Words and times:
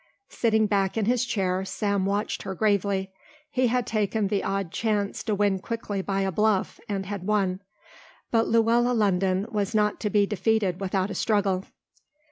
Sitting 0.29 0.65
back 0.65 0.97
in 0.97 1.05
his 1.05 1.25
chair 1.25 1.63
Sam 1.63 2.07
watched 2.07 2.41
her 2.41 2.55
gravely. 2.55 3.11
He 3.51 3.67
had 3.67 3.85
taken 3.85 4.29
the 4.29 4.43
odd 4.43 4.71
chance 4.71 5.21
to 5.25 5.35
win 5.35 5.59
quickly 5.59 6.01
by 6.01 6.21
a 6.21 6.31
bluff 6.31 6.79
and 6.89 7.05
had 7.05 7.21
won. 7.27 7.61
But 8.31 8.47
Luella 8.47 8.93
London 8.93 9.45
was 9.51 9.75
not 9.75 9.99
to 9.99 10.09
be 10.09 10.25
defeated 10.25 10.81
without 10.81 11.11
a 11.11 11.13
struggle. 11.13 11.65